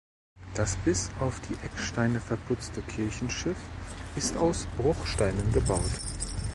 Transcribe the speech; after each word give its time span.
Das 0.55 0.77
bis 0.77 1.11
auf 1.19 1.39
die 1.41 1.53
Ecksteine 1.63 2.19
verputzte 2.19 2.81
Kirchenschiff 2.81 3.55
ist 4.15 4.35
aus 4.35 4.65
Bruchsteinen 4.75 5.53
gebaut. 5.53 6.01